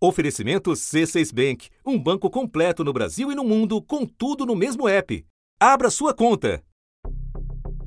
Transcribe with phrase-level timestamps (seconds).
[0.00, 4.88] Oferecimento C6 Bank, um banco completo no Brasil e no mundo, com tudo no mesmo
[4.88, 5.26] app.
[5.58, 6.62] Abra sua conta.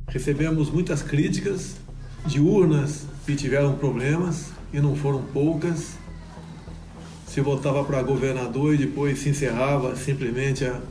[0.10, 1.78] Recebemos muitas críticas
[2.26, 5.98] de urnas que tiveram problemas, e não foram poucas.
[7.28, 10.82] Se votava para governador e depois se encerrava simplesmente a,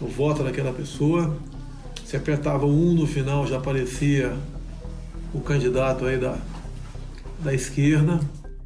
[0.00, 1.36] o voto daquela pessoa.
[2.04, 4.36] Se apertava um no final, já aparecia
[5.34, 6.38] o candidato aí da,
[7.40, 8.20] da esquerda.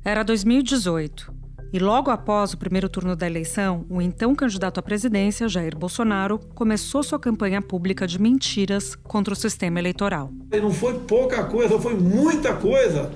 [0.04, 1.41] Era 2018.
[1.72, 6.38] E logo após o primeiro turno da eleição, o então candidato à presidência, Jair Bolsonaro,
[6.54, 10.30] começou sua campanha pública de mentiras contra o sistema eleitoral.
[10.52, 13.10] Não foi pouca coisa, foi muita coisa.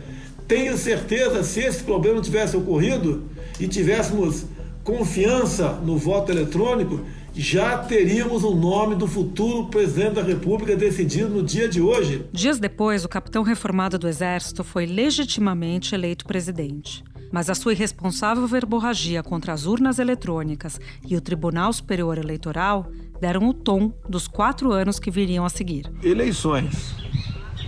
[0.48, 3.24] Tenho certeza, se esse problema tivesse ocorrido
[3.61, 4.47] e tivéssemos
[4.83, 7.00] confiança no voto eletrônico,
[7.34, 12.25] já teríamos o nome do futuro presidente da República decidido no dia de hoje.
[12.33, 17.05] Dias depois, o capitão reformado do Exército foi legitimamente eleito presidente.
[17.36, 22.86] Mas a sua irresponsável verborragia contra as urnas eletrônicas e o Tribunal Superior Eleitoral
[23.20, 25.84] deram o tom dos quatro anos que viriam a seguir.
[26.02, 26.96] Eleições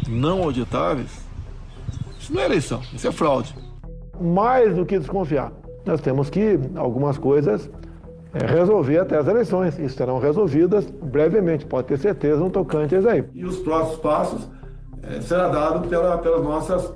[0.08, 1.10] não auditáveis,
[2.18, 3.54] isso não é eleição, isso é fraude.
[4.18, 5.52] Mais do que desconfiar,
[5.84, 7.68] nós temos que algumas coisas
[8.32, 9.78] é, resolver até as eleições.
[9.78, 13.22] Isso serão resolvidas brevemente, pode ter certeza, no tocante aí.
[13.34, 14.48] E os próximos passos
[15.02, 16.90] é, será dado pela, pelas nossas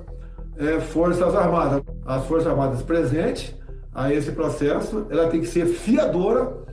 [0.57, 1.81] é, Forças Armadas.
[2.05, 3.55] As Forças Armadas presentes
[3.93, 6.63] a esse processo, ela tem que ser fiadora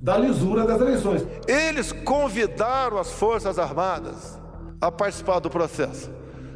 [0.00, 1.24] da lisura das eleições.
[1.46, 4.40] Eles convidaram as Forças Armadas
[4.80, 6.10] a participar do processo.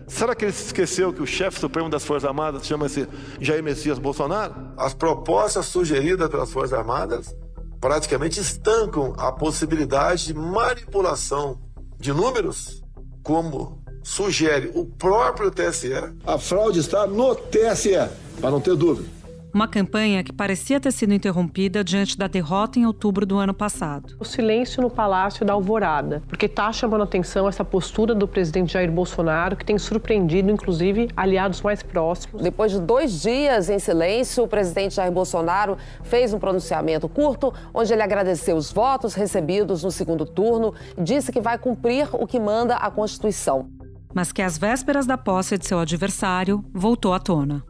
[0.08, 3.08] Será que ele se esqueceu que o chefe supremo das Forças Armadas chama-se
[3.40, 4.54] Jair Messias Bolsonaro?
[4.76, 7.34] As propostas sugeridas pelas Forças Armadas
[7.80, 11.60] praticamente estancam a possibilidade de manipulação
[11.98, 12.82] de números,
[13.22, 15.92] como sugere o próprio TSE.
[16.24, 18.08] A fraude está no TSE,
[18.40, 19.16] para não ter dúvida.
[19.52, 24.14] Uma campanha que parecia ter sido interrompida diante da derrota em outubro do ano passado.
[24.20, 28.92] O silêncio no Palácio da Alvorada, porque está chamando atenção essa postura do presidente Jair
[28.92, 32.42] Bolsonaro, que tem surpreendido, inclusive, aliados mais próximos.
[32.42, 37.92] Depois de dois dias em silêncio, o presidente Jair Bolsonaro fez um pronunciamento curto, onde
[37.92, 42.38] ele agradeceu os votos recebidos no segundo turno e disse que vai cumprir o que
[42.38, 43.75] manda a Constituição
[44.16, 47.62] mas que às vésperas da posse de seu adversário voltou à tona.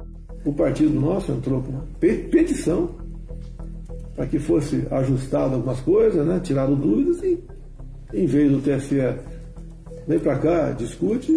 [0.45, 2.91] O partido nosso entrou com uma petição
[4.15, 7.43] para que fosse ajustado algumas coisas, né, tirado dúvidas e,
[8.15, 8.97] em vez do TSE
[10.07, 11.33] vem para cá, discute,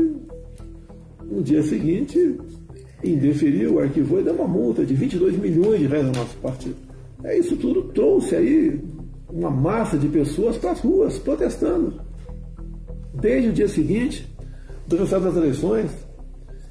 [1.24, 2.38] no dia seguinte
[3.03, 6.75] indeferiu, arquivou e deu uma multa de 22 milhões de reais ao nosso partido.
[7.24, 8.80] É isso tudo trouxe aí
[9.28, 12.00] uma massa de pessoas para as ruas protestando.
[13.12, 14.29] Desde o dia seguinte,
[14.90, 15.92] do resultado das eleições.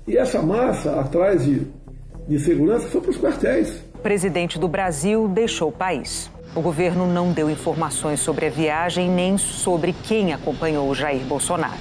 [0.06, 1.66] E essa massa atrás de,
[2.26, 3.82] de segurança foi para os quartéis.
[3.94, 6.30] O presidente do Brasil deixou o país.
[6.54, 11.78] O governo não deu informações sobre a viagem nem sobre quem acompanhou Jair Bolsonaro.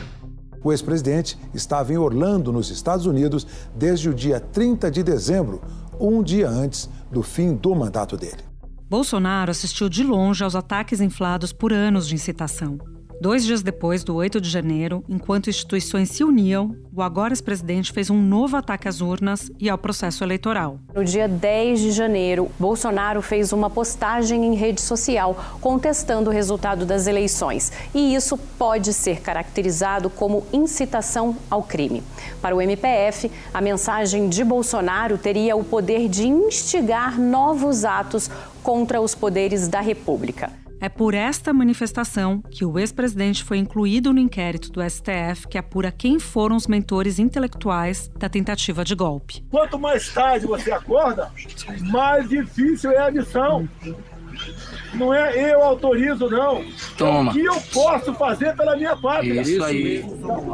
[0.64, 5.62] O ex-presidente estava em Orlando, nos Estados Unidos, desde o dia 30 de dezembro,
[6.00, 8.44] um dia antes do fim do mandato dele.
[8.90, 12.78] Bolsonaro assistiu de longe aos ataques inflados por anos de incitação.
[13.20, 18.12] Dois dias depois do 8 de janeiro, enquanto instituições se uniam, o agora ex-presidente fez
[18.12, 20.80] um novo ataque às urnas e ao processo eleitoral.
[20.94, 26.86] No dia 10 de janeiro, Bolsonaro fez uma postagem em rede social contestando o resultado
[26.86, 27.72] das eleições.
[27.92, 32.04] E isso pode ser caracterizado como incitação ao crime.
[32.40, 38.30] Para o MPF, a mensagem de Bolsonaro teria o poder de instigar novos atos
[38.62, 40.67] contra os poderes da República.
[40.80, 45.92] É por esta manifestação que o ex-presidente foi incluído no inquérito do STF que apura
[45.92, 49.44] quem foram os mentores intelectuais da tentativa de golpe.
[49.50, 51.32] Quanto mais tarde você acorda,
[51.90, 53.68] mais difícil é a missão.
[54.94, 56.64] Não é eu autorizo, não.
[56.98, 57.32] Toma.
[57.32, 59.42] O que eu posso fazer pela minha pátria?
[59.42, 60.04] Isso aí.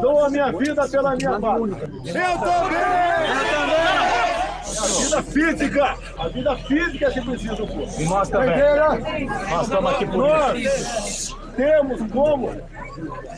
[0.01, 1.75] Dou a minha vida pela minha pátria.
[1.75, 2.79] Eu também!
[3.27, 4.42] Eu também!
[4.63, 5.97] A vida física!
[6.17, 7.87] A vida física se precisa pôr.
[7.99, 9.27] E nós também.
[9.49, 12.49] Nós estamos aqui por Nós temos como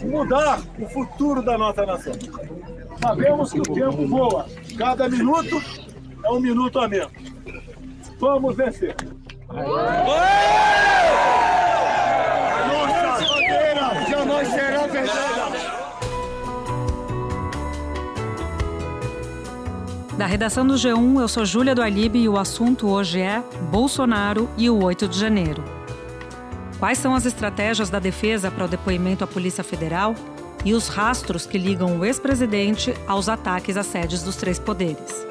[0.04, 2.14] mudar o futuro da nossa nação.
[3.02, 4.46] Sabemos que o tempo voa.
[4.78, 5.62] Cada minuto
[6.24, 7.12] é um minuto a menos.
[8.20, 8.96] Vamos vencer.
[9.50, 10.56] A
[20.18, 24.50] Da redação do G1, eu sou Júlia do Alibe e o assunto hoje é Bolsonaro
[24.58, 25.62] e o 8 de janeiro.
[26.80, 30.16] Quais são as estratégias da defesa para o depoimento à Polícia Federal
[30.64, 35.28] e os rastros que ligam o ex-presidente aos ataques às sedes dos três poderes?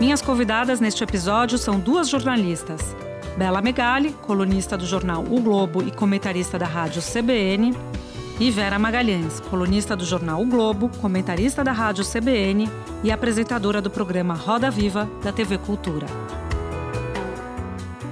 [0.00, 2.80] Minhas convidadas neste episódio são duas jornalistas.
[3.36, 7.76] Bela Megali, colunista do jornal O Globo e comentarista da rádio CBN,
[8.40, 12.68] e Vera Magalhães, colunista do jornal O Globo, comentarista da rádio CBN
[13.02, 16.06] e apresentadora do programa Roda Viva da TV Cultura.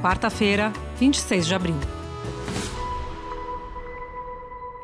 [0.03, 1.77] Quarta-feira, 26 de abril.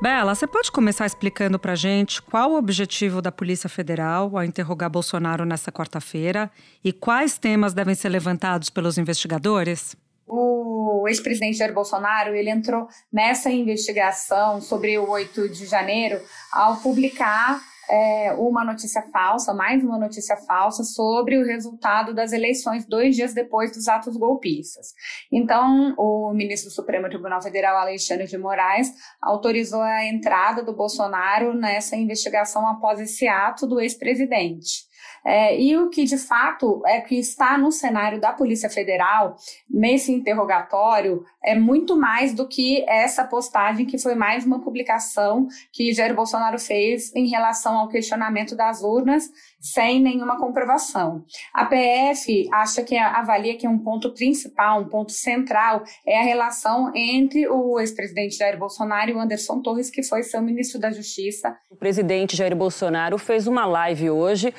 [0.01, 4.91] Bela, você pode começar explicando para gente qual o objetivo da Polícia Federal ao interrogar
[4.91, 6.51] Bolsonaro nesta quarta-feira
[6.85, 9.97] e quais temas devem ser levantados pelos investigadores?
[10.27, 16.21] O ex-presidente Jair Bolsonaro ele entrou nessa investigação sobre o 8 de janeiro
[16.53, 17.61] ao publicar
[17.93, 23.35] é, uma notícia falsa, mais uma notícia falsa sobre o resultado das eleições dois dias
[23.35, 24.95] depois dos atos golpistas.
[25.31, 31.55] Então, o ministro do Supremo Tribunal Federal, Alexandre de Moraes, autorizou a entrada do Bolsonaro
[31.55, 34.91] nessa investigação após esse ato do ex-presidente.
[35.25, 39.37] É, e o que de fato é que está no cenário da Polícia Federal
[39.71, 45.93] nesse interrogatório é muito mais do que essa postagem que foi mais uma publicação que
[45.93, 49.31] Jair Bolsonaro fez em relação ao questionamento das urnas
[49.61, 51.25] sem nenhuma comprovação.
[51.55, 56.93] A PF acha que avalia que um ponto principal, um ponto central é a relação
[56.95, 61.57] entre o ex-presidente Jair Bolsonaro e o Anderson Torres, que foi seu ministro da Justiça.
[61.71, 64.53] O presidente Jair Bolsonaro fez uma live hoje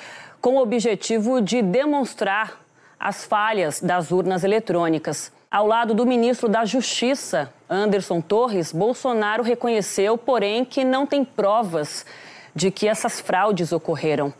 [0.44, 2.62] com o objetivo de demonstrar
[3.00, 5.32] as falhas das urnas eletrônicas.
[5.50, 12.06] Ao lado do ministro da Justiça, Anderson Torres, Bolsonaro reconheceu, porém, que não tem provas
[12.54, 14.34] de que essas fraudes ocorreram.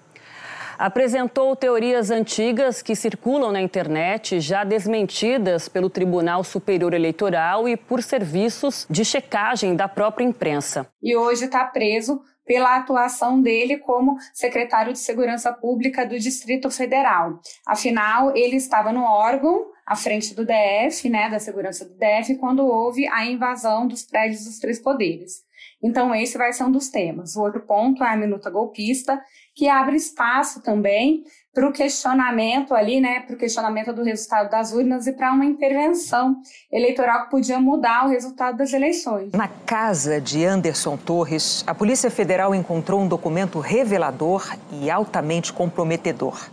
[0.78, 8.04] Apresentou teorias antigas que circulam na internet, já desmentidas pelo Tribunal Superior Eleitoral e por
[8.04, 10.86] serviços de checagem da própria imprensa.
[11.02, 17.40] E hoje está preso pela atuação dele como secretário de Segurança Pública do Distrito Federal.
[17.66, 22.66] Afinal, ele estava no órgão à frente do DF, né, da segurança do DF, quando
[22.66, 25.44] houve a invasão dos prédios dos três poderes.
[25.82, 27.36] Então, esse vai ser um dos temas.
[27.36, 29.22] O outro ponto é a minuta golpista,
[29.54, 31.24] que abre espaço também
[31.54, 35.46] para o questionamento ali, né, para o questionamento do resultado das urnas e para uma
[35.46, 36.38] intervenção
[36.72, 39.32] eleitoral que podia mudar o resultado das eleições.
[39.34, 46.50] Na casa de Anderson Torres, a Polícia Federal encontrou um documento revelador e altamente comprometedor.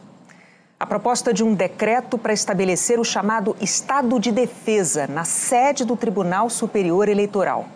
[0.79, 5.96] A proposta de um decreto para estabelecer o chamado estado de defesa na sede do
[5.96, 7.67] Tribunal Superior Eleitoral.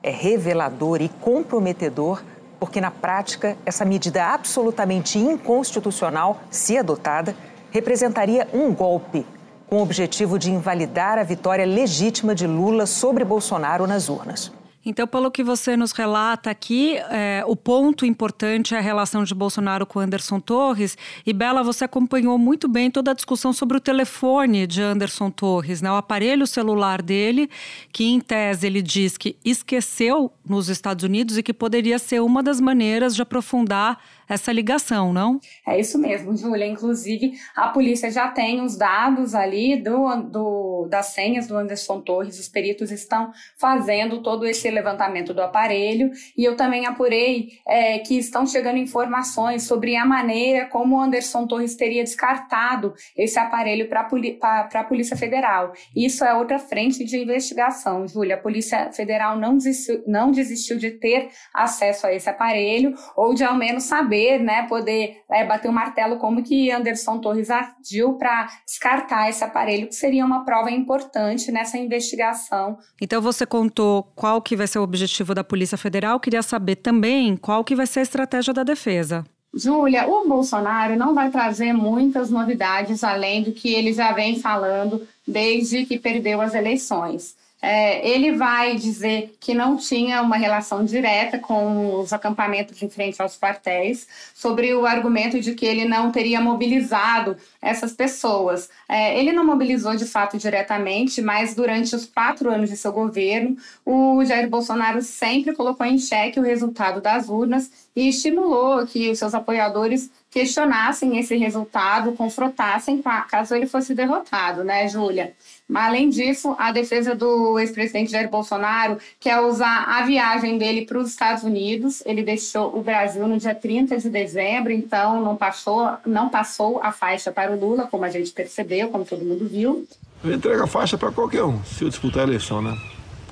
[0.00, 2.22] É revelador e comprometedor
[2.62, 7.34] porque na prática essa medida absolutamente inconstitucional, se adotada,
[7.72, 9.26] representaria um golpe
[9.68, 14.52] com o objetivo de invalidar a vitória legítima de Lula sobre Bolsonaro nas urnas.
[14.84, 19.32] Então, pelo que você nos relata aqui, é, o ponto importante é a relação de
[19.32, 20.98] Bolsonaro com Anderson Torres.
[21.24, 25.80] E Bela, você acompanhou muito bem toda a discussão sobre o telefone de Anderson Torres,
[25.80, 25.90] né?
[25.90, 27.48] o aparelho celular dele,
[27.92, 32.42] que em tese ele diz que esqueceu nos Estados Unidos e que poderia ser uma
[32.42, 34.00] das maneiras de aprofundar
[34.34, 35.40] essa ligação, não?
[35.66, 36.66] É isso mesmo, Júlia.
[36.66, 42.38] Inclusive, a polícia já tem os dados ali do, do, das senhas do Anderson Torres,
[42.38, 48.18] os peritos estão fazendo todo esse levantamento do aparelho e eu também apurei é, que
[48.18, 54.00] estão chegando informações sobre a maneira como o Anderson Torres teria descartado esse aparelho para
[54.00, 55.72] a Polícia Federal.
[55.94, 58.36] Isso é outra frente de investigação, Júlia.
[58.36, 63.44] A Polícia Federal não desistiu, não desistiu de ter acesso a esse aparelho ou de
[63.44, 68.14] ao menos saber poder, né, poder é, bater o martelo como que Anderson Torres agiu
[68.14, 72.78] para descartar esse aparelho, que seria uma prova importante nessa investigação.
[73.00, 77.36] Então você contou qual que vai ser o objetivo da Polícia Federal, queria saber também
[77.36, 79.24] qual que vai ser a estratégia da defesa.
[79.54, 85.06] Júlia, o Bolsonaro não vai trazer muitas novidades além do que ele já vem falando
[85.28, 87.36] desde que perdeu as eleições.
[87.64, 93.22] É, ele vai dizer que não tinha uma relação direta com os acampamentos em frente
[93.22, 98.68] aos quartéis, sobre o argumento de que ele não teria mobilizado essas pessoas.
[98.88, 103.56] É, ele não mobilizou de fato diretamente, mas durante os quatro anos de seu governo,
[103.86, 109.18] o Jair Bolsonaro sempre colocou em xeque o resultado das urnas e estimulou que os
[109.18, 115.34] seus apoiadores questionassem esse resultado, confrontassem caso ele fosse derrotado, né, Júlia?
[115.72, 121.10] Além disso, a defesa do ex-presidente Jair Bolsonaro quer usar a viagem dele para os
[121.10, 122.02] Estados Unidos.
[122.06, 126.92] Ele deixou o Brasil no dia 30 de dezembro, então não passou, não passou a
[126.92, 129.86] faixa para o Lula, como a gente percebeu, como todo mundo viu.
[130.24, 132.76] Eu entrego a faixa para qualquer um, se eu disputar a eleição, né?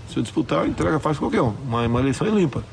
[0.09, 1.55] Se eu disputar, eu entrego a faixa para qualquer um.
[1.67, 2.65] Uma, uma eleição é limpa.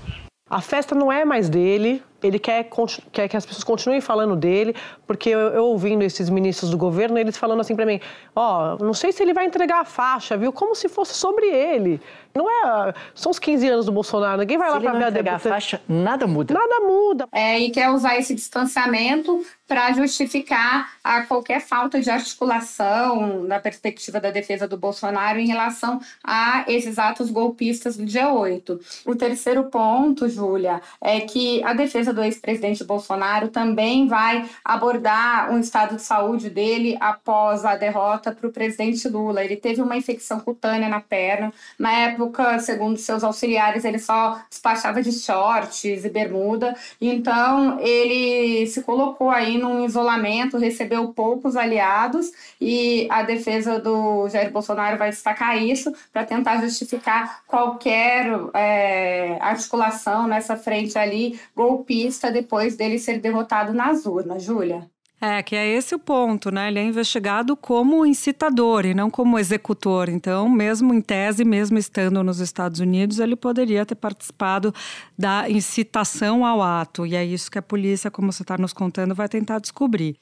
[0.49, 2.69] A festa não é mais dele, ele quer,
[3.11, 7.17] quer que as pessoas continuem falando dele, porque eu, eu ouvindo esses ministros do governo,
[7.17, 7.99] eles falando assim para mim,
[8.35, 10.51] ó, oh, não sei se ele vai entregar a faixa, viu?
[10.51, 12.01] Como se fosse sobre ele.
[12.35, 15.09] Não é, são os 15 anos do Bolsonaro, ninguém vai se lá para ver a
[15.09, 15.35] deputada.
[15.35, 16.53] a faixa, nada muda.
[16.53, 17.27] Nada muda.
[17.31, 24.19] É, e quer usar esse distanciamento para justificar a qualquer falta de articulação na perspectiva
[24.19, 28.79] da defesa do Bolsonaro em relação a esses atos golpistas do dia 8.
[29.05, 35.59] O terceiro ponto, Júlia, é que a defesa do ex-presidente Bolsonaro também vai abordar um
[35.59, 39.43] estado de saúde dele após a derrota para o presidente Lula.
[39.43, 41.53] Ele teve uma infecção cutânea na perna.
[41.77, 46.75] Na época, segundo seus auxiliares, ele só despachava de shorts e bermuda.
[46.99, 54.51] Então, ele se colocou aí num isolamento, recebeu poucos aliados e a defesa do Jair
[54.51, 61.96] Bolsonaro vai destacar isso para tentar justificar qualquer é, articulação nessa frente ali golpista
[62.31, 64.43] depois dele ser derrotado nas urnas.
[64.43, 64.89] Júlia?
[65.19, 66.67] É, que é esse o ponto, né?
[66.67, 70.09] Ele é investigado como incitador e não como executor.
[70.09, 74.71] Então, mesmo em tese, mesmo estando nos Estados Unidos, ele poderia ter participado
[75.17, 77.03] da incitação ao ato.
[77.03, 80.19] E é isso que a polícia, como você está nos contando, vai tentar descobrir.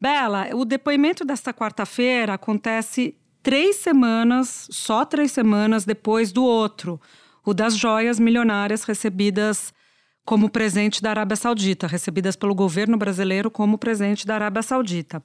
[0.00, 7.00] Bela, o depoimento desta quarta-feira acontece três semanas, só três semanas depois do outro,
[7.44, 9.72] o das joias milionárias recebidas
[10.24, 15.22] como presente da Arábia Saudita, recebidas pelo governo brasileiro como presente da Arábia Saudita.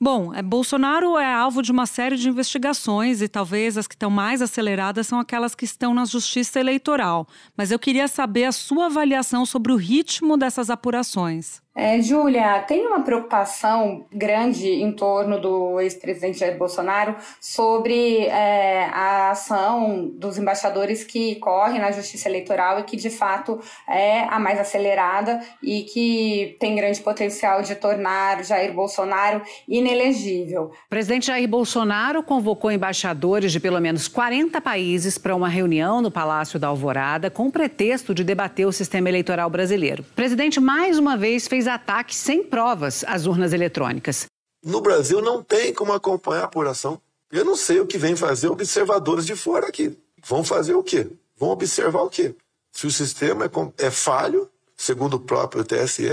[0.00, 4.10] Bom, é, Bolsonaro é alvo de uma série de investigações e talvez as que estão
[4.10, 7.26] mais aceleradas são aquelas que estão na justiça eleitoral.
[7.56, 11.63] Mas eu queria saber a sua avaliação sobre o ritmo dessas apurações.
[11.76, 19.30] É, Júlia, tem uma preocupação grande em torno do ex-presidente Jair Bolsonaro sobre é, a
[19.30, 24.60] ação dos embaixadores que correm na justiça eleitoral e que, de fato, é a mais
[24.60, 30.70] acelerada e que tem grande potencial de tornar Jair Bolsonaro inelegível.
[30.86, 36.10] O presidente Jair Bolsonaro convocou embaixadores de pelo menos 40 países para uma reunião no
[36.10, 40.04] Palácio da Alvorada com o pretexto de debater o sistema eleitoral brasileiro.
[40.12, 44.26] O presidente, mais uma vez, fez ataques sem provas às urnas eletrônicas.
[44.64, 47.00] No Brasil não tem como acompanhar a apuração.
[47.30, 49.98] Eu não sei o que vem fazer observadores de fora aqui.
[50.24, 51.10] Vão fazer o quê?
[51.36, 52.34] Vão observar o quê?
[52.72, 56.08] Se o sistema é, é falho, segundo o próprio TSE,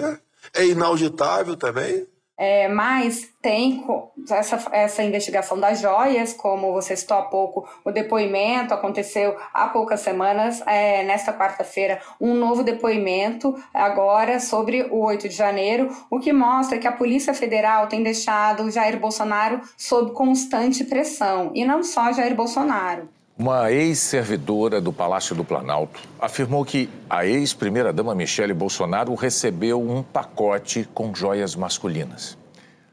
[0.54, 2.06] é inauditável também,
[2.38, 3.86] é, mas tem
[4.30, 10.00] essa, essa investigação das joias, como você citou há pouco, o depoimento aconteceu há poucas
[10.02, 16.34] semanas, é, nesta quarta-feira, um novo depoimento agora sobre o 8 de janeiro, o que
[16.34, 22.12] mostra que a Polícia Federal tem deixado Jair Bolsonaro sob constante pressão, e não só
[22.12, 23.10] Jair Bolsonaro.
[23.42, 30.88] Uma ex-servidora do Palácio do Planalto afirmou que a ex-primeira-dama Michele Bolsonaro recebeu um pacote
[30.94, 32.38] com joias masculinas.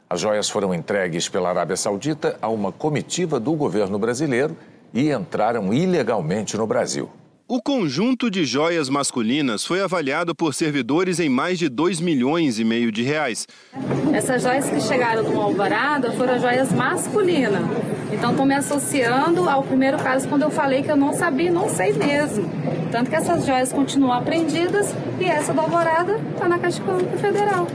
[0.09, 4.57] As joias foram entregues pela Arábia Saudita a uma comitiva do governo brasileiro
[4.91, 7.11] e entraram ilegalmente no Brasil.
[7.47, 12.63] O conjunto de joias masculinas foi avaliado por servidores em mais de 2 milhões e
[12.63, 13.47] meio de reais.
[14.11, 17.61] Essas joias que chegaram no Alvorada foram joias masculinas.
[18.11, 21.69] Então estou me associando ao primeiro caso quando eu falei que eu não sabia, não
[21.69, 22.49] sei mesmo.
[22.91, 27.67] Tanto que essas joias continuam apreendidas e essa do Alvorada está na Caixa Econômica Federal.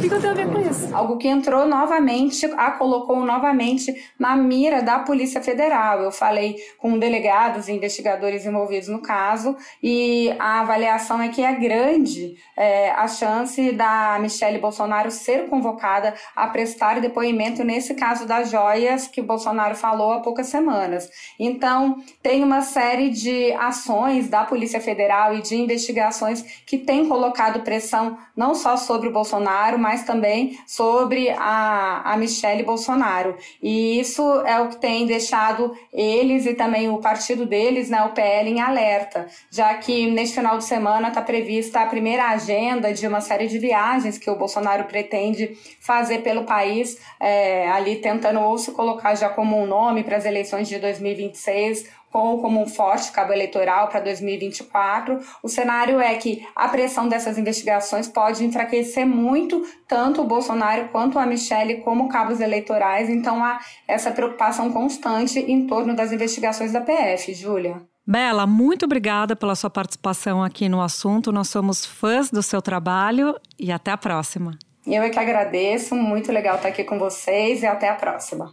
[0.00, 0.96] O que, que eu tenho a ver com isso?
[0.96, 6.00] Algo que entrou novamente, a colocou novamente na mira da Polícia Federal.
[6.00, 11.52] Eu falei com delegados e investigadores envolvidos no caso e a avaliação é que é
[11.52, 18.50] grande é, a chance da Michelle Bolsonaro ser convocada a prestar depoimento nesse caso das
[18.50, 21.10] joias que Bolsonaro falou há poucas semanas.
[21.38, 27.60] Então, tem uma série de ações da Polícia Federal e de investigações que têm colocado
[27.60, 33.36] pressão não só sobre o Bolsonaro, mas também sobre a, a Michelle Bolsonaro.
[33.62, 38.10] E isso é o que tem deixado eles e também o partido deles, né, o
[38.10, 43.06] PL, em alerta, já que neste final de semana está prevista a primeira agenda de
[43.06, 48.58] uma série de viagens que o Bolsonaro pretende fazer pelo país, é, ali tentando ou
[48.58, 53.12] se colocar já como um nome para as eleições de 2026 com como um forte
[53.12, 55.20] cabo eleitoral para 2024.
[55.42, 61.18] O cenário é que a pressão dessas investigações pode enfraquecer muito tanto o Bolsonaro quanto
[61.18, 63.08] a Michelle como cabos eleitorais.
[63.08, 67.80] Então há essa preocupação constante em torno das investigações da PF, Júlia.
[68.04, 71.30] Bela, muito obrigada pela sua participação aqui no assunto.
[71.30, 74.58] Nós somos fãs do seu trabalho e até a próxima.
[74.84, 78.52] Eu é que agradeço, muito legal estar aqui com vocês e até a próxima.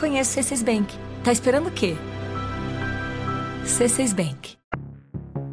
[0.00, 0.96] Conheça o C6 Bank.
[1.22, 1.94] Tá esperando o quê?
[3.66, 4.56] C6 Bank.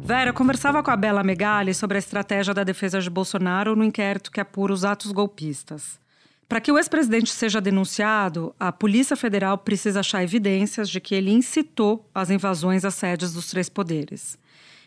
[0.02, 3.84] Vera, eu conversava com a Bela Megali sobre a estratégia da defesa de Bolsonaro no
[3.84, 6.00] inquérito que apura os atos golpistas.
[6.48, 11.30] Para que o ex-presidente seja denunciado, a Polícia Federal precisa achar evidências de que ele
[11.30, 14.38] incitou as invasões às sedes dos três poderes.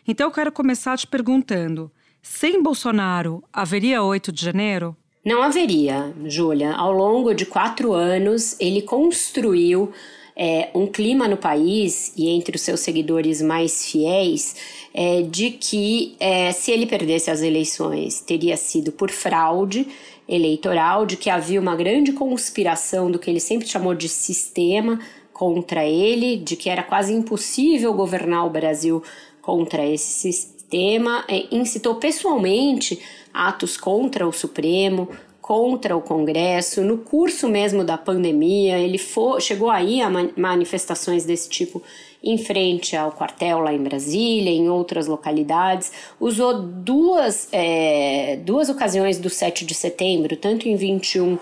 [0.04, 1.88] Então eu quero começar te perguntando:
[2.20, 4.96] sem Bolsonaro, haveria 8 de janeiro?
[5.24, 6.72] Não haveria, Júlia.
[6.72, 9.92] Ao longo de quatro anos, ele construiu
[10.34, 14.56] é, um clima no país e entre os seus seguidores mais fiéis
[14.92, 19.86] é, de que é, se ele perdesse as eleições teria sido por fraude
[20.28, 24.98] eleitoral, de que havia uma grande conspiração do que ele sempre chamou de sistema
[25.32, 29.02] contra ele, de que era quase impossível governar o Brasil
[29.40, 30.32] contra esse
[30.72, 32.98] sistema, é, incitou pessoalmente
[33.32, 35.08] atos contra o Supremo,
[35.40, 36.82] contra o Congresso.
[36.82, 41.82] No curso mesmo da pandemia, ele for, chegou aí a manifestações desse tipo
[42.24, 45.92] em frente ao quartel lá em Brasília, em outras localidades.
[46.18, 51.38] Usou duas, é, duas ocasiões do 7 de setembro, tanto em 21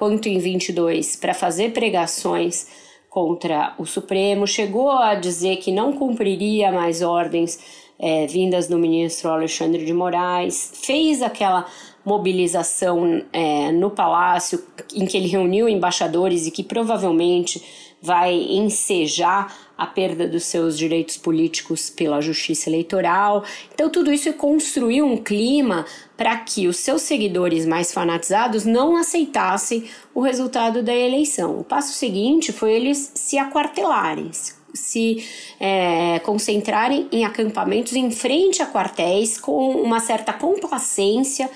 [0.00, 2.66] quanto em 22 para fazer pregações
[3.10, 7.58] contra o Supremo, chegou a dizer que não cumpriria mais ordens
[7.98, 11.66] é, vindas do ministro Alexandre de Moraes, fez aquela
[12.04, 14.62] mobilização é, no palácio
[14.94, 17.62] em que ele reuniu embaixadores e que provavelmente
[18.02, 23.44] vai ensejar a perda dos seus direitos políticos pela justiça eleitoral.
[23.72, 29.84] Então, tudo isso construiu um clima para que os seus seguidores mais fanatizados não aceitassem
[30.14, 31.58] o resultado da eleição.
[31.58, 34.30] O passo seguinte foi eles se aquartelarem,
[34.74, 35.24] se
[35.58, 41.50] é, concentrarem em acampamentos em frente a quartéis com uma certa complacência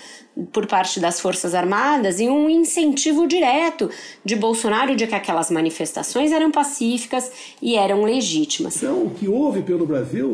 [0.52, 3.88] por parte das Forças Armadas e um incentivo direto
[4.24, 7.30] de Bolsonaro de que aquelas manifestações eram pacíficas
[7.62, 8.76] e eram legítimas.
[8.76, 10.32] Então, o que houve pelo Brasil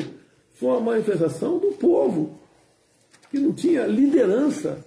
[0.54, 2.38] foi uma manifestação do povo,
[3.30, 4.84] que não tinha liderança,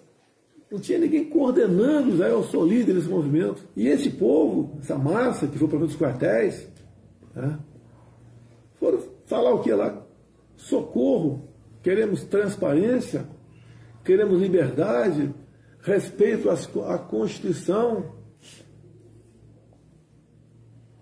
[0.70, 3.64] não tinha ninguém coordenando, já eu sou líder desse movimento.
[3.76, 6.68] E esse povo, essa massa que foi para os quartéis,
[7.36, 7.60] né,
[8.80, 10.02] foram falar o que lá?
[10.58, 11.48] Socorro,
[11.84, 13.28] queremos transparência,
[14.04, 15.34] queremos liberdade,
[15.82, 18.14] respeito à Constituição.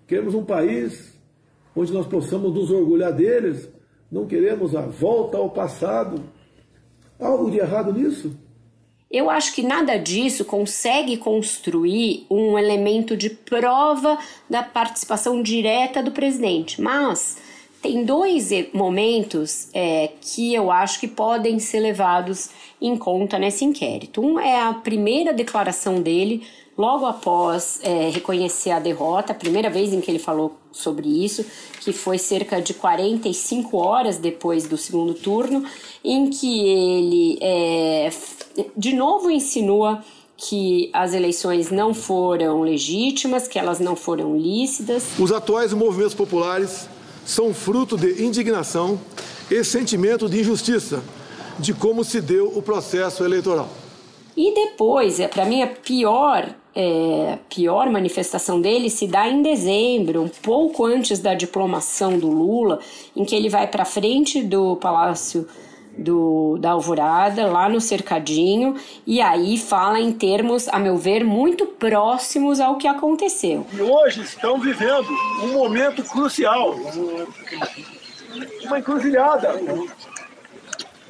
[0.08, 1.18] Queremos um país
[1.76, 3.70] onde nós possamos nos orgulhar deles.
[4.12, 6.24] Não queremos a volta ao passado.
[7.20, 8.36] Algo de errado nisso?
[9.10, 14.18] Eu acho que nada disso consegue construir um elemento de prova
[14.50, 17.38] da participação direta do presidente, mas
[17.82, 24.22] tem dois momentos é, que eu acho que podem ser levados em conta nesse inquérito.
[24.22, 26.44] Um é a primeira declaração dele,
[26.78, 31.46] logo após é, reconhecer a derrota, a primeira vez em que ele falou sobre isso,
[31.82, 35.66] que foi cerca de 45 horas depois do segundo turno,
[36.04, 38.10] em que ele é,
[38.78, 40.04] de novo insinua
[40.38, 45.20] que as eleições não foram legítimas, que elas não foram lícitas.
[45.20, 46.88] Os atuais movimentos populares
[47.26, 49.00] são fruto de indignação
[49.50, 51.04] e sentimento de injustiça
[51.60, 53.70] de como se deu o processo eleitoral.
[54.36, 60.22] E depois, é, para mim, a pior, é, pior manifestação dele se dá em dezembro,
[60.22, 62.80] um pouco antes da diplomação do Lula,
[63.16, 65.48] em que ele vai para frente do Palácio
[65.98, 68.76] do, da Alvorada, lá no cercadinho,
[69.06, 73.66] e aí fala em termos, a meu ver, muito próximos ao que aconteceu.
[73.74, 75.08] E hoje estão vivendo
[75.44, 76.76] um momento crucial,
[78.66, 79.60] uma encruzilhada,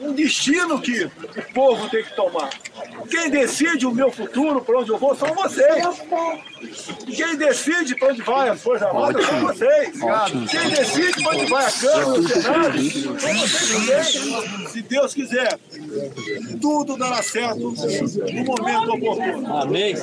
[0.02, 2.50] um destino que o povo tem que tomar.
[3.10, 5.86] Quem decide o meu futuro, para onde eu vou, são vocês.
[7.16, 10.00] Quem decide para onde vai as Forças Armadas são vocês.
[10.50, 14.72] Quem decide para onde vai a Câmara, o Senado, são vocês.
[14.72, 15.60] Se Deus quiser,
[16.60, 19.58] tudo dará certo no momento oportuno.
[19.58, 19.96] Amém.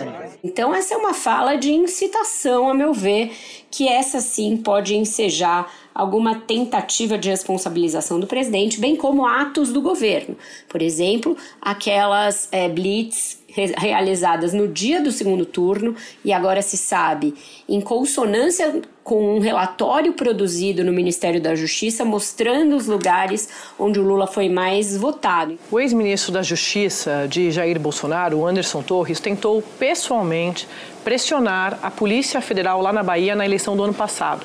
[0.44, 3.32] Então, essa é uma fala de incitação, a meu ver,
[3.70, 9.82] que essa sim pode ensejar alguma tentativa de responsabilização do presidente, bem como atos do
[9.82, 10.36] governo.
[10.68, 13.36] Por exemplo, aquelas é, blitz
[13.76, 17.34] realizadas no dia do segundo turno e agora se sabe,
[17.68, 24.02] em consonância com um relatório produzido no Ministério da Justiça mostrando os lugares onde o
[24.02, 25.58] Lula foi mais votado.
[25.70, 30.68] O ex-ministro da Justiça de Jair Bolsonaro, Anderson Torres, tentou pessoalmente
[31.02, 34.44] pressionar a Polícia Federal lá na Bahia na eleição do ano passado.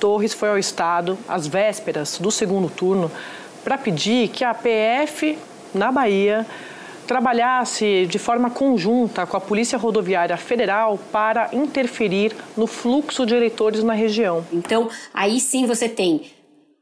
[0.00, 3.12] Torres foi ao estado às vésperas do segundo turno
[3.62, 5.38] para pedir que a PF
[5.74, 6.46] na Bahia
[7.06, 13.82] trabalhasse de forma conjunta com a Polícia Rodoviária Federal para interferir no fluxo de eleitores
[13.82, 14.46] na região.
[14.52, 16.30] Então, aí sim você tem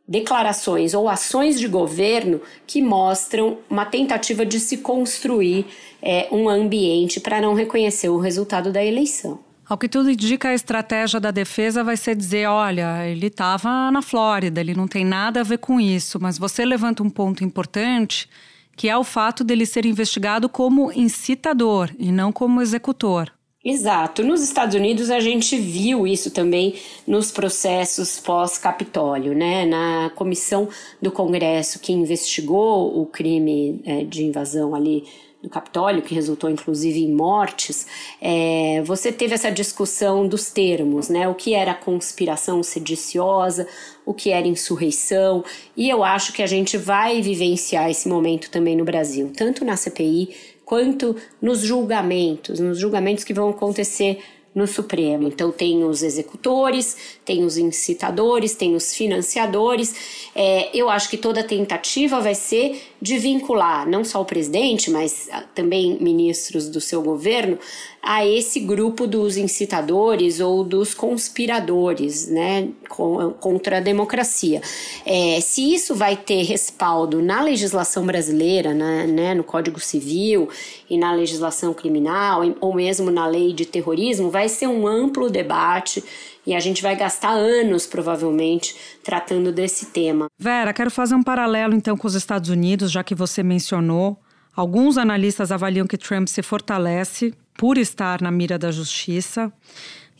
[0.06, 5.66] declarações ou ações de governo que mostram uma tentativa de se construir
[6.00, 9.47] é, um ambiente para não reconhecer o resultado da eleição.
[9.68, 14.00] Ao que tudo indica, a estratégia da defesa vai ser dizer: olha, ele estava na
[14.00, 16.18] Flórida, ele não tem nada a ver com isso.
[16.18, 18.28] Mas você levanta um ponto importante
[18.74, 23.28] que é o fato dele ser investigado como incitador e não como executor.
[23.64, 24.22] Exato.
[24.22, 29.66] Nos Estados Unidos a gente viu isso também nos processos pós-Capitólio, né?
[29.66, 30.68] Na comissão
[31.02, 35.04] do Congresso que investigou o crime é, de invasão ali
[35.42, 37.86] do Capitólio, que resultou inclusive em mortes,
[38.20, 41.28] é, você teve essa discussão dos termos, né?
[41.28, 43.66] O que era conspiração sediciosa,
[44.04, 45.44] o que era insurreição,
[45.76, 49.76] e eu acho que a gente vai vivenciar esse momento também no Brasil, tanto na
[49.76, 54.18] CPI quanto nos julgamentos, nos julgamentos que vão acontecer
[54.58, 55.28] no Supremo.
[55.28, 59.94] Então, tem os executores, tem os incitadores, tem os financiadores.
[60.34, 65.28] É, eu acho que toda tentativa vai ser de vincular não só o presidente, mas
[65.30, 67.56] ah, também ministros do seu governo
[68.10, 74.62] a esse grupo dos incitadores ou dos conspiradores né, contra a democracia.
[75.04, 80.48] É, se isso vai ter respaldo na legislação brasileira, né, né, no Código Civil
[80.88, 86.02] e na legislação criminal, ou mesmo na lei de terrorismo, vai ser um amplo debate
[86.46, 90.28] e a gente vai gastar anos, provavelmente, tratando desse tema.
[90.38, 94.16] Vera, quero fazer um paralelo então com os Estados Unidos, já que você mencionou.
[94.56, 99.52] Alguns analistas avaliam que Trump se fortalece por estar na mira da justiça.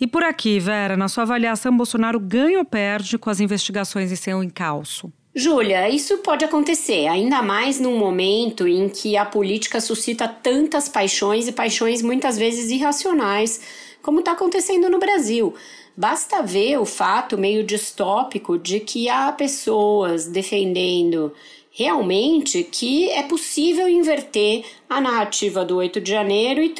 [0.00, 4.16] E por aqui, Vera, na sua avaliação, Bolsonaro ganha ou perde com as investigações em
[4.16, 5.10] seu encalço?
[5.34, 11.46] Júlia, isso pode acontecer, ainda mais num momento em que a política suscita tantas paixões
[11.46, 13.60] e paixões muitas vezes irracionais,
[14.02, 15.54] como está acontecendo no Brasil.
[15.96, 21.32] Basta ver o fato meio distópico de que há pessoas defendendo
[21.78, 26.74] realmente que é possível inverter a narrativa do 8 de janeiro e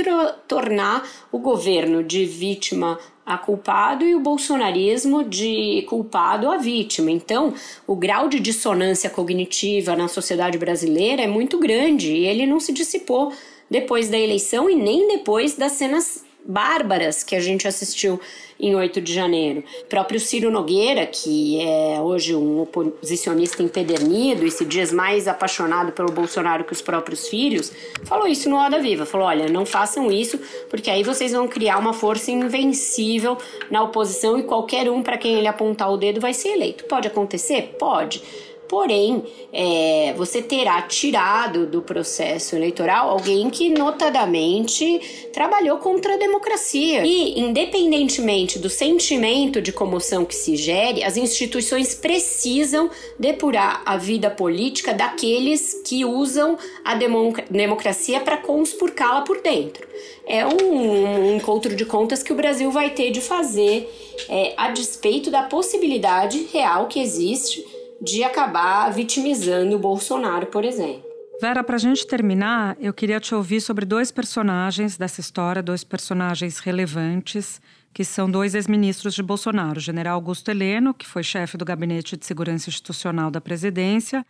[0.49, 7.13] tornar o governo de vítima a culpado e o bolsonarismo de culpado a vítima.
[7.13, 7.55] Então,
[7.87, 12.73] o grau de dissonância cognitiva na sociedade brasileira é muito grande e ele não se
[12.73, 13.33] dissipou
[13.71, 18.21] depois da eleição e nem depois das cenas bárbaras que a gente assistiu
[18.59, 19.63] em 8 de janeiro.
[19.83, 25.93] O próprio Ciro Nogueira, que é hoje um oposicionista empedernido e se diz mais apaixonado
[25.93, 27.73] pelo Bolsonaro que os próprios filhos,
[28.05, 29.07] falou isso no Roda Viva.
[29.07, 33.39] Falou: olha, não façam isso, porque aí vocês vão criar uma força invencível
[33.71, 36.85] na oposição e qualquer um para quem ele apontar o dedo vai ser eleito.
[36.85, 37.77] Pode acontecer?
[37.79, 38.23] Pode.
[38.69, 47.03] Porém, é, você terá tirado do processo eleitoral alguém que notadamente trabalhou contra a democracia.
[47.05, 54.31] E, independentemente do sentimento de comoção que se gere, as instituições precisam depurar a vida
[54.31, 59.89] política daqueles que usam a democracia para conspurcá-la por dentro.
[60.27, 63.91] É um, um, encontro de contas que o Brasil vai ter de fazer
[64.29, 67.65] é, a despeito da possibilidade real que existe
[68.01, 71.09] de acabar vitimizando o Bolsonaro, por exemplo.
[71.41, 75.85] Vera, para a gente terminar, eu queria te ouvir sobre dois personagens dessa história, dois
[75.85, 77.61] personagens relevantes,
[77.93, 82.17] que são dois ex-ministros de Bolsonaro: o general Augusto Heleno, que foi chefe do Gabinete
[82.17, 84.27] de Segurança Institucional da presidência,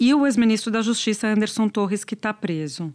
[0.00, 2.92] e o ex-ministro da Justiça, Anderson Torres, que está preso.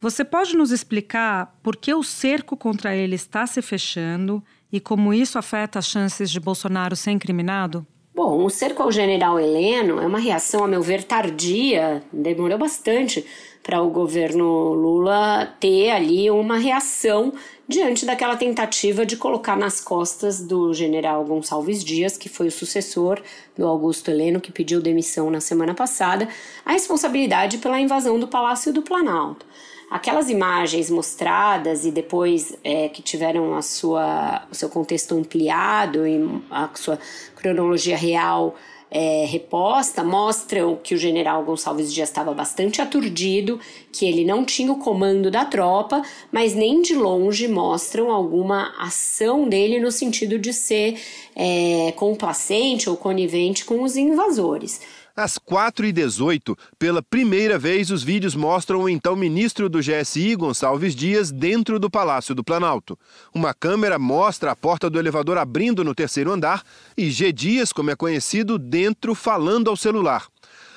[0.00, 5.12] Você pode nos explicar por que o cerco contra ele está se fechando e como
[5.12, 7.86] isso afeta as chances de Bolsonaro ser incriminado?
[8.18, 13.24] Bom, o cerco ao general Heleno é uma reação, a meu ver, tardia, demorou bastante
[13.62, 17.32] para o governo Lula ter ali uma reação
[17.68, 23.22] diante daquela tentativa de colocar nas costas do general Gonçalves Dias, que foi o sucessor
[23.56, 26.28] do Augusto Heleno, que pediu demissão na semana passada,
[26.66, 29.46] a responsabilidade pela invasão do Palácio do Planalto.
[29.90, 36.20] Aquelas imagens mostradas e depois é, que tiveram a sua, o seu contexto ampliado e
[36.50, 36.98] a sua
[37.36, 38.54] cronologia real
[38.90, 43.60] é, reposta mostram que o general Gonçalves Dias estava bastante aturdido,
[43.92, 49.48] que ele não tinha o comando da tropa, mas nem de longe mostram alguma ação
[49.48, 50.98] dele no sentido de ser
[51.36, 54.80] é, complacente ou conivente com os invasores.
[55.18, 61.32] Às 4h18, pela primeira vez, os vídeos mostram o então ministro do GSI, Gonçalves Dias,
[61.32, 62.96] dentro do Palácio do Planalto.
[63.34, 66.62] Uma câmera mostra a porta do elevador abrindo no terceiro andar
[66.96, 67.32] e G.
[67.32, 70.28] Dias, como é conhecido, dentro falando ao celular.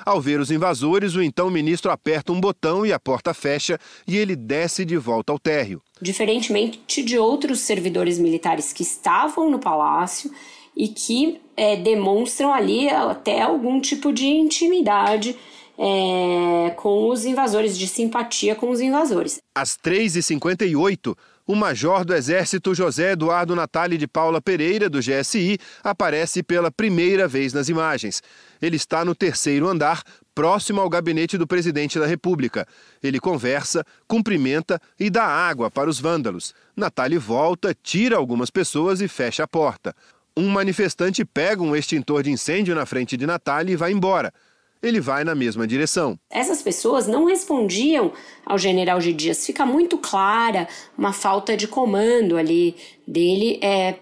[0.04, 3.78] Ao ver os invasores, o então ministro aperta um botão e a porta fecha
[4.08, 5.84] e ele desce de volta ao térreo.
[6.02, 10.32] Diferentemente de outros servidores militares que estavam no palácio
[10.76, 15.36] e que é, demonstram ali até algum tipo de intimidade
[15.78, 19.40] é, com os invasores, de simpatia com os invasores.
[19.56, 21.16] Às 3h58,
[21.48, 27.28] o major do Exército José Eduardo Natali de Paula Pereira, do GSI, aparece pela primeira
[27.28, 28.22] vez nas imagens.
[28.62, 30.04] Ele está no terceiro andar,
[30.36, 32.68] próximo ao gabinete do presidente da República.
[33.02, 36.54] Ele conversa, cumprimenta e dá água para os vândalos.
[36.76, 39.96] Natali volta, tira algumas pessoas e fecha a porta.
[40.36, 44.34] Um manifestante pega um extintor de incêndio na frente de Natália e vai embora.
[44.82, 46.18] Ele vai na mesma direção.
[46.30, 48.14] Essas pessoas não respondiam
[48.46, 49.14] ao general G.
[49.14, 49.46] Dias.
[49.46, 50.68] Fica muito clara
[50.98, 53.96] uma falta de comando ali dele é,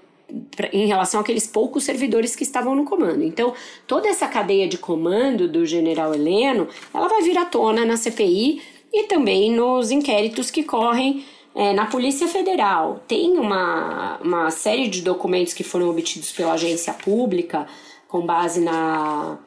[0.71, 3.23] em relação àqueles poucos servidores que estavam no comando.
[3.23, 3.53] Então,
[3.87, 8.61] toda essa cadeia de comando do general Heleno, ela vai vir à tona na CPI
[8.93, 15.01] e também nos inquéritos que correm é, na Polícia Federal tem uma, uma série de
[15.01, 17.65] documentos que foram obtidos pela agência pública
[18.07, 19.37] com base na,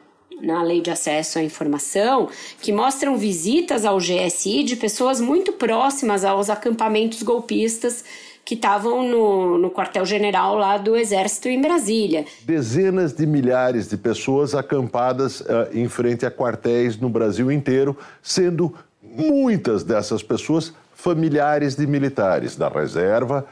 [0.40, 2.28] na Lei de Acesso à Informação,
[2.60, 8.04] que mostram visitas ao GSI de pessoas muito próximas aos acampamentos golpistas
[8.44, 12.24] que estavam no, no quartel-general lá do Exército em Brasília.
[12.44, 18.74] Dezenas de milhares de pessoas acampadas uh, em frente a quartéis no Brasil inteiro, sendo
[19.00, 23.44] muitas dessas pessoas familiares de militares da reserva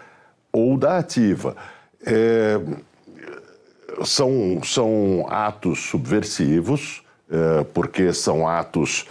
[0.53, 1.57] ou da ativa.
[2.07, 2.61] É,
[4.05, 9.05] são, são atos subversivos, é, porque são atos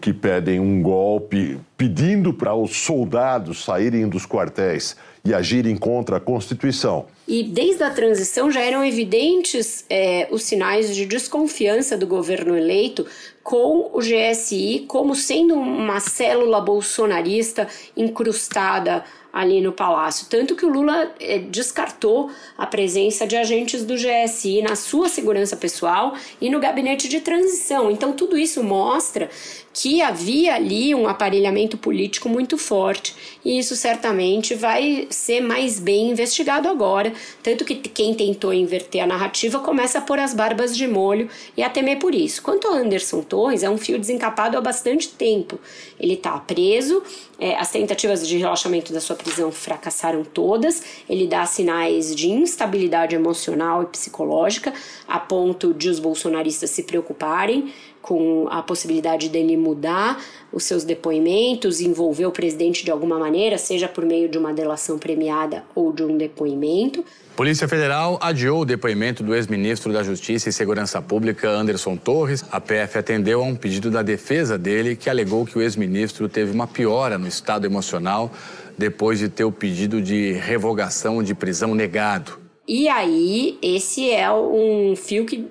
[0.00, 6.20] que pedem um golpe, pedindo para os soldados saírem dos quartéis e agirem contra a
[6.20, 7.06] Constituição.
[7.28, 13.06] E desde a transição já eram evidentes é, os sinais de desconfiança do governo eleito
[13.42, 20.26] com o GSI como sendo uma célula bolsonarista incrustada ali no palácio.
[20.28, 25.56] Tanto que o Lula é, descartou a presença de agentes do GSI na sua segurança
[25.56, 27.90] pessoal e no gabinete de transição.
[27.90, 29.30] Então, tudo isso mostra
[29.72, 36.10] que havia ali um aparelhamento político muito forte e isso certamente vai ser mais bem
[36.10, 37.12] investigado agora.
[37.42, 41.62] Tanto que quem tentou inverter a narrativa começa a pôr as barbas de molho e
[41.62, 42.42] a temer por isso.
[42.42, 45.58] Quanto ao Anderson Torres, é um fio desencapado há bastante tempo.
[45.98, 47.02] Ele está preso,
[47.38, 50.82] é, as tentativas de relaxamento da sua prisão fracassaram todas.
[51.08, 54.74] Ele dá sinais de instabilidade emocional e psicológica,
[55.06, 61.80] a ponto de os bolsonaristas se preocuparem com a possibilidade dele mudar os seus depoimentos,
[61.80, 66.02] envolver o presidente de alguma maneira, seja por meio de uma delação premiada ou de
[66.02, 67.04] um depoimento.
[67.36, 72.44] Polícia Federal adiou o depoimento do ex-ministro da Justiça e Segurança Pública, Anderson Torres.
[72.50, 76.52] A PF atendeu a um pedido da defesa dele, que alegou que o ex-ministro teve
[76.52, 78.30] uma piora no estado emocional
[78.76, 82.38] depois de ter o pedido de revogação de prisão negado.
[82.66, 85.48] E aí, esse é um fio que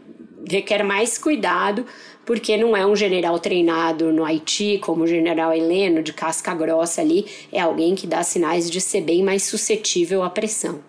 [0.47, 1.85] requer mais cuidado,
[2.25, 7.01] porque não é um general treinado no Haiti, como o general Heleno, de casca grossa
[7.01, 10.79] ali, é alguém que dá sinais de ser bem mais suscetível à pressão.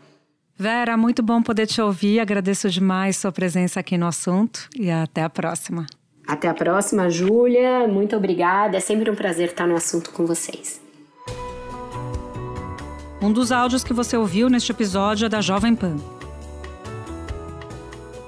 [0.57, 2.21] Vera, muito bom poder te ouvir.
[2.21, 5.87] Agradeço demais sua presença aqui no assunto e até a próxima.
[6.27, 7.89] Até a próxima, Júlia.
[7.89, 8.77] Muito obrigada.
[8.77, 10.79] É sempre um prazer estar no assunto com vocês.
[13.23, 15.97] Um dos áudios que você ouviu neste episódio é da Jovem Pan.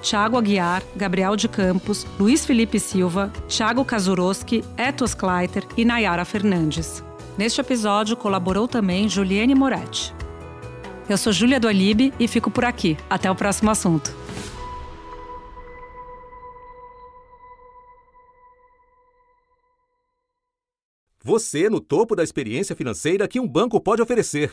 [0.00, 7.04] Tiago Aguiar, Gabriel de Campos, Luiz Felipe Silva, Thiago Kazuroski, Etos Kleiter e Nayara Fernandes.
[7.36, 10.14] Neste episódio colaborou também Juliane Moretti.
[11.08, 12.96] Eu sou Júlia do Alibe e fico por aqui.
[13.08, 14.14] Até o próximo assunto.
[21.22, 24.52] Você no topo da experiência financeira que um banco pode oferecer.